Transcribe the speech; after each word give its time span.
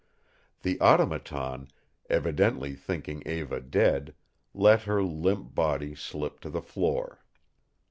The 0.63 0.81
Automaton, 0.81 1.67
evidently 2.09 2.73
thinking 2.73 3.21
Eva 3.23 3.59
dead, 3.61 4.15
let 4.51 4.81
her 4.85 5.03
limp 5.03 5.53
body 5.53 5.93
slip 5.93 6.39
to 6.39 6.49
the 6.49 6.59
floor. 6.63 7.23